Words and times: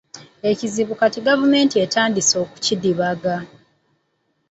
Ekizibu 0.51 0.93
gavumenti 1.01 1.73
kati 1.75 1.85
etandise 1.85 2.35
okukidibaga. 2.43 3.35